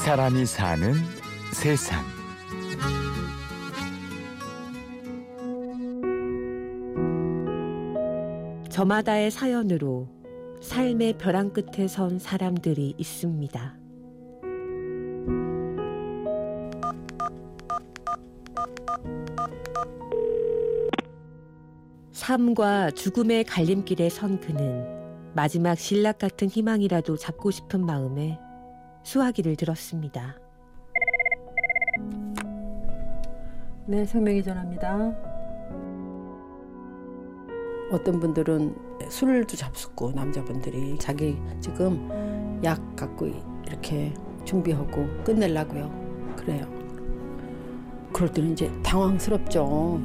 [0.00, 0.94] 사람이 사는
[1.52, 2.02] 세상.
[8.70, 10.08] 저마다의 사연으로
[10.62, 13.76] 삶의 벼랑 끝에 선 사람들이 있습니다.
[22.12, 24.86] 삶과 죽음의 갈림길에 선 그는
[25.34, 28.38] 마지막 신락 같은 희망이라도 잡고 싶은 마음에
[29.02, 30.36] 수화기를 들었습니다.
[33.86, 35.12] 네, 생명이 전합니다.
[37.90, 38.76] 어떤 분들은
[39.08, 43.26] 술도 잡수고 남자분들이 자기 지금 약 갖고
[43.66, 44.14] 이렇게
[44.44, 46.34] 준비하고 끝내려고요.
[46.36, 46.66] 그래요.
[48.12, 49.98] 그럴 때는 이제 당황스럽죠.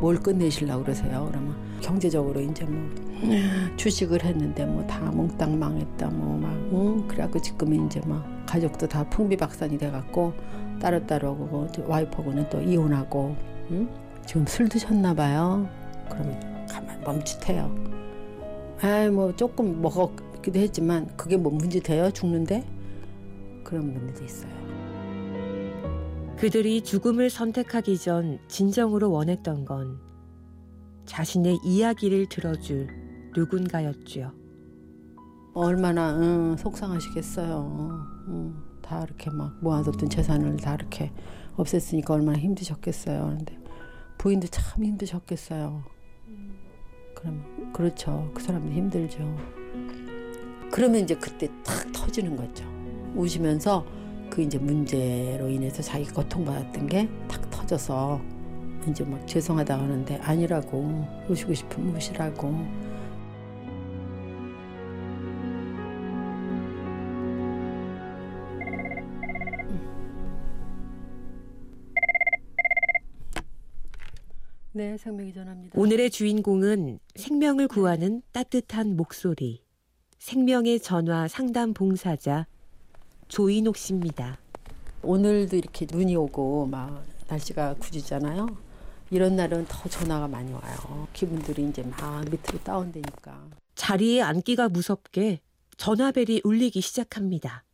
[0.00, 1.26] 뭘 끝내시려고 그러세요?
[1.30, 2.90] 그러면 경제적으로 이제 뭐
[3.76, 7.08] 주식을 했는데 뭐 다 몽땅 망했다 뭐막 응?
[7.08, 10.32] 그래갖고 지금 이제 막 가족도 다 풍비박산이 돼갖고
[10.80, 13.36] 따로따로 뭐 와이프하고는 또 이혼하고
[13.70, 13.88] 응?
[14.26, 15.68] 지금 술 드셨나 봐요.
[16.08, 17.74] 그러면 가만 멈칫해요.
[18.82, 22.10] 아이 뭐 조금 먹었기도 했지만 그게 뭐 문제 돼요?
[22.10, 22.64] 죽는데?
[23.64, 24.50] 그런 분들도 있어요.
[26.38, 29.98] 그들이 죽음을 선택하기 전 진정으로 원했던 건
[31.06, 32.88] 자신의 이야기를 들어줄
[33.36, 34.32] 누군가였지요.
[35.54, 38.06] 얼마나 응, 속상하시겠어요.
[38.28, 41.12] 응, 다 이렇게 막 모아뒀던 재산을 다 이렇게
[41.56, 43.34] 없앴으니까 얼마나 힘드셨겠어요.
[43.36, 43.58] 근데
[44.18, 45.82] 부인도 참 힘드셨겠어요.
[47.14, 48.30] 그러면 그렇죠.
[48.34, 49.36] 그 사람도 힘들죠.
[50.70, 52.64] 그러면 이제 그때 탁 터지는 거죠.
[53.16, 53.84] 우시면서
[54.30, 58.20] 그 이제 문제로 인해서 자기가 고통받았던 게 탁 터져서
[58.88, 62.50] 이제 막 죄송하다 하는데 아니라고 우시고 싶으면 우시라고
[74.72, 75.78] 네, 생명이 전합니다.
[75.78, 79.62] 오늘의 주인공은 생명을 구하는 따뜻한 목소리,
[80.18, 82.46] 생명의 전화 상담 봉사자
[83.28, 84.38] 조인옥 씨입니다.
[85.02, 88.69] 오늘도 이렇게 눈이 오고 막 날씨가 굳이잖아요.
[89.10, 91.08] 이런 날은 더 전화가 많이 와요.
[91.12, 93.48] 기분들이 이제 막 밑으로 다운되니까.
[93.74, 95.40] 자리에 앉기가 무섭게
[95.76, 97.64] 전화벨이 울리기 시작합니다.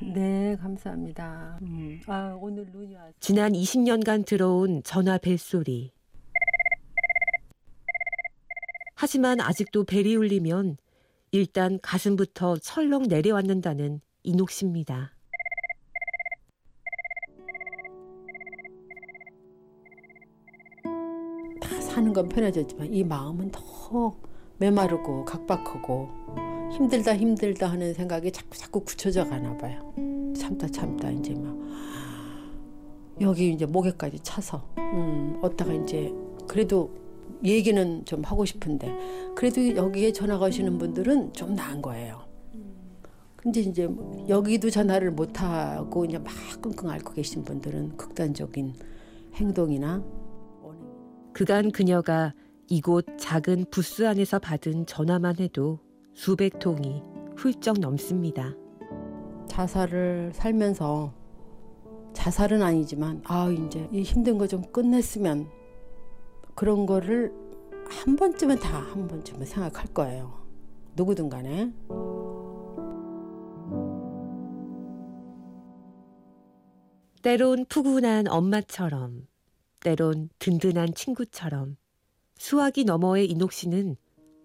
[0.00, 1.58] 네, 감사합니다.
[1.62, 5.92] 음, 아, 오늘 눈이 왔 지난 20년간 들어온 전화 벨소리.
[8.94, 10.76] 하지만 아직도 벨이 울리면
[11.30, 15.17] 일단 가슴부터 철렁 내려앉는다는 이녹 씨입니다.
[21.60, 24.16] 다 사는 건 편해졌지만 이 마음은 더
[24.58, 26.08] 메마르고 각박하고
[26.72, 29.92] 힘들다 힘들다 하는 생각이 자꾸 자꾸 굳혀져 가나 봐요.
[30.36, 31.56] 참다 참다 이제 막
[33.20, 36.12] 여기 이제 목에까지 차서 음, 어디다가 이제
[36.46, 36.90] 그래도
[37.44, 38.92] 얘기는 좀 하고 싶은데
[39.34, 42.28] 그래도 여기에 전화 가시는 분들은 좀 나은 거예요.
[43.36, 43.88] 근데 이제
[44.28, 48.74] 여기도 전화를 못 하고 이제 막 끙끙 앓고 계신 분들은 극단적인
[49.34, 50.02] 행동이나
[51.38, 52.34] 그간 그녀가
[52.66, 55.78] 이곳 작은 부스 안에서 받은 전화만 해도
[56.12, 57.00] 수백 통이
[57.36, 58.56] 훌쩍 넘습니다.
[59.46, 61.14] 자살을 살면서
[62.12, 65.48] 자살은 아니지만 아 이제 이 힘든 거 좀 끝냈으면
[66.56, 67.32] 그런 거를
[67.88, 70.44] 한 번쯤은 다 한 번쯤은 생각할 거예요.
[70.96, 71.72] 누구든 간에.
[77.22, 79.26] 때론 푸근한 엄마처럼,
[79.80, 81.76] 때론 든든한 친구처럼
[82.36, 83.96] 수화기 너머의 이녹 씨는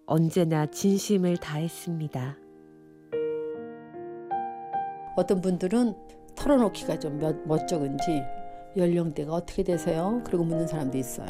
[0.06, 2.36] 언제나 진심을 다했습니다.
[5.16, 5.94] 어떤 분들은
[6.34, 8.22] 털어놓기가 좀 멋쩍은지
[8.76, 10.20] 연령대가 어떻게 되세요?
[10.24, 11.28] 그리고 묻는 사람도 있어요.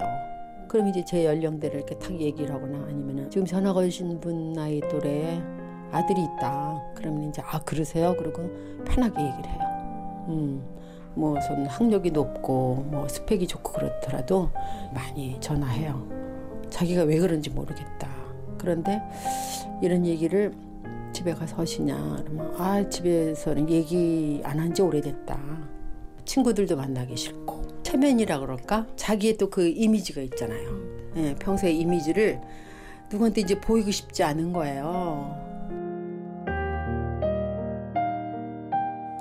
[0.68, 5.40] 그럼 이제 제 연령대를 이렇게 탁 얘기를 하거나 아니면은 지금 전화 걸으신 분 나이 또래에
[5.92, 6.92] 아들이 있다.
[6.94, 8.16] 그러면 이제 아 그러세요?
[8.16, 8.50] 그러고
[8.84, 10.24] 편하게 얘기를 해요.
[10.28, 10.74] 음.
[11.14, 14.50] 뭐 저는 학력이 높고 뭐 스펙이 좋고 그렇더라도
[14.94, 16.08] 많이 전화해요.
[16.70, 18.08] 자기가 왜 그런지 모르겠다.
[18.58, 19.00] 그런데
[19.82, 20.52] 이런 얘기를
[21.12, 25.38] 집에 가서 하시냐 그러면 아 집에서는 얘기 안 한 지 오래됐다.
[26.24, 28.86] 친구들도 만나기 싫고 체면이라 그럴까?
[28.96, 30.68] 자기의 또 그 이미지가 있잖아요.
[31.16, 32.40] 예, 평소의 이미지를
[33.12, 35.36] 누구한테 이제 보이고 싶지 않은 거예요.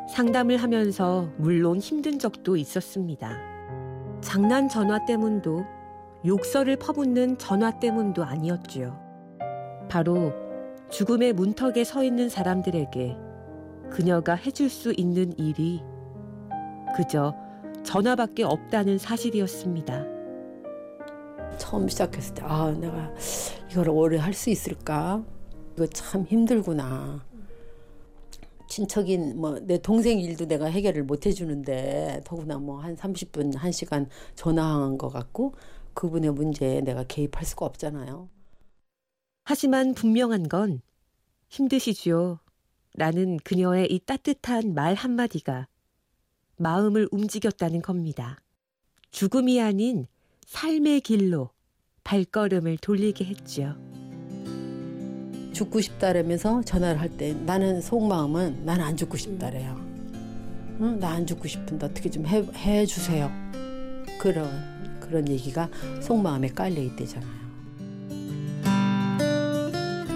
[0.10, 3.38] 상담을 하면서 물론 힘든 적도 있었습니다.
[4.24, 5.66] 장난 전화 때문도
[6.26, 8.98] 욕설을 퍼붓는 전화 때문도 아니었지요.
[9.90, 10.32] 바로
[10.90, 13.18] 죽음의 문턱에 서 있는 사람들에게
[13.92, 15.84] 그녀가 해줄 수 있는 일이
[16.96, 17.36] 그저
[17.84, 20.06] 전화밖에 없다는 사실이었습니다.
[21.58, 23.12] 처음 시작했을 때, 아, 내가
[23.70, 25.22] 이걸 오래 할 수 있을까?
[25.76, 27.22] 이거 참 힘들구나.
[28.74, 34.98] 친척인 뭐 내 동생 일도 내가 해결을 못 해주는데 더구나 뭐 한 30분, 1시간 전화한
[34.98, 35.54] 것 같고
[35.94, 38.30] 그분의 문제에 내가 개입할 수가 없잖아요.
[39.46, 40.82] 하지만 분명한 건
[41.50, 42.40] 힘드시지요.
[42.96, 45.68] 라는 그녀의 이 따뜻한 말 한마디가
[46.58, 48.38] 마음을 움직였다는 겁니다.
[49.12, 50.08] 죽음이 아닌
[50.48, 51.50] 삶의 길로
[52.04, 53.76] 발걸음을 돌리게 했죠.
[55.54, 59.80] 죽고 싶다라면서 전화를 할 때 나는 속마음은 나는 안 죽고 싶다래요.
[60.82, 61.00] 응?
[61.00, 63.32] 나 안 죽고 싶은데 어떻게 좀 해, 해주세요.
[64.20, 64.50] 그런
[65.00, 65.70] 그런 얘기가
[66.02, 67.44] 속마음에 깔려 있대잖아요.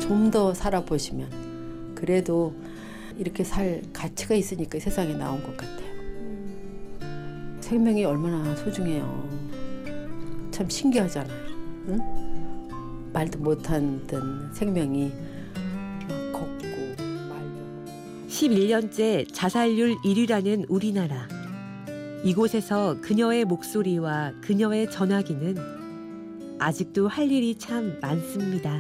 [0.02, 2.54] 좀 더 살아보시면 그래도
[3.18, 5.88] 이렇게 살 가치가 있으니까 세상에 나온 것 같아요.
[7.62, 9.30] 생명이 얼마나 소중해요.
[10.52, 11.48] 참 신기하잖아요.
[11.90, 12.27] 응?
[13.18, 15.12] 말도 못하던 생명이
[16.08, 21.28] 막 걷고 말도 11년째 자살률 1위라는 우리나라.
[22.24, 25.58] 이곳에서 그녀의 목소리와 그녀의 전화기는
[26.60, 28.80] 아직도 할 일이 참 많습니다.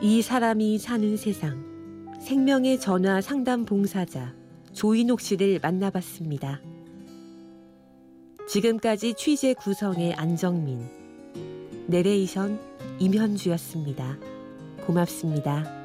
[0.00, 1.64] 이 사람이 사는 세상.
[2.20, 4.32] 생명의 전화 상담 봉사자
[4.72, 6.60] 조인옥 씨를 만나봤습니다.
[8.46, 11.01] 지금까지 취재 구성의 안정민,
[11.86, 12.60] 내레이션
[12.98, 14.16] 임현주였습니다.
[14.86, 15.81] 고맙습니다.